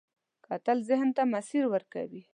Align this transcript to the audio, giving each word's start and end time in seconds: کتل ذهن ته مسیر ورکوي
کتل 0.47 0.77
ذهن 0.89 1.09
ته 1.15 1.23
مسیر 1.33 1.63
ورکوي 1.73 2.21